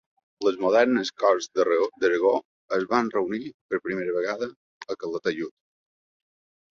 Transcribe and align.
Les 0.45 0.55
modernes 0.61 1.09
Corts 1.23 1.47
d'Aragó 1.57 2.31
es 2.77 2.85
van 2.93 3.11
reunir 3.15 3.41
per 3.73 3.81
primera 3.83 4.15
vegada 4.15 4.49
a 4.95 4.97
Calataiud. 5.05 5.53